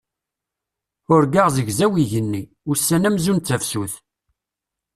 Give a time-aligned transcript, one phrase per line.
[1.13, 3.93] Urgaɣ zegzaw yigenni, ussan amzun d tafsut.